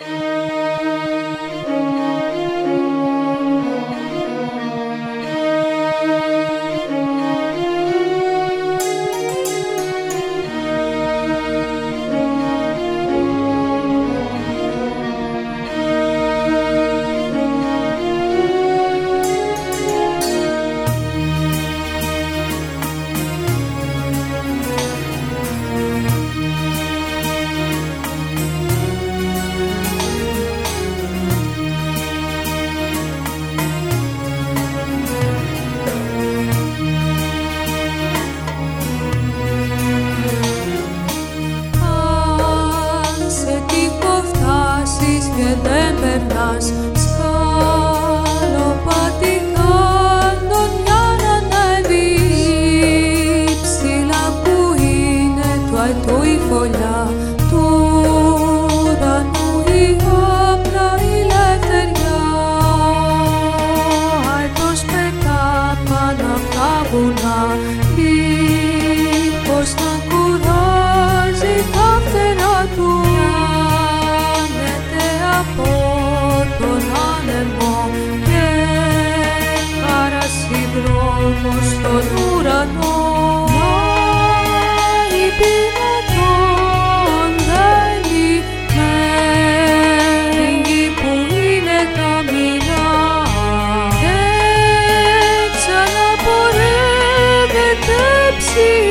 you 0.00 0.26
Μήπως 67.96 69.68
τον 69.74 69.96
κουράζει 70.08 71.56
τα 71.72 71.88
φτερά 72.04 72.58
του 72.76 72.90
Άνεται 74.42 75.06
από 75.40 75.68
τον 76.58 76.82
άνεμο 77.12 77.74
Και 78.24 78.46
χαρασυδρόμο 79.82 81.52
στον 81.70 82.04
ουρανό. 82.16 82.95
see 98.56 98.85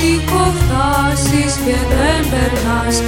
άτυχο 0.00 0.52
φτάσεις 0.58 1.54
και 1.54 1.76
δεν 1.88 2.30
περνάς. 2.30 3.02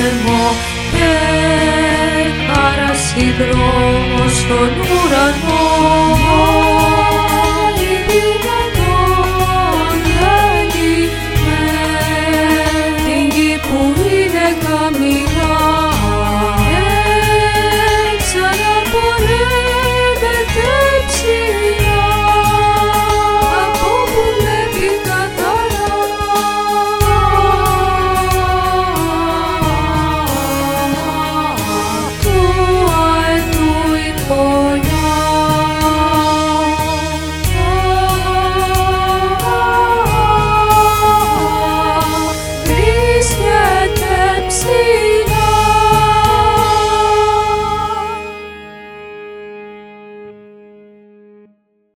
κόσμο 0.00 0.40
και 0.92 1.12
παρασυδρόμο 2.52 4.28
στον 4.28 4.70
ουρανό. 4.80 5.69
for 34.50 34.76
you. 34.76 34.89